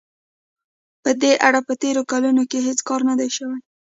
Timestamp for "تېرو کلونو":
1.81-2.43